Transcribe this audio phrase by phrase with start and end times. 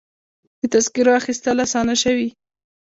[0.59, 2.29] د تذکرو اخیستل اسانه شوي؟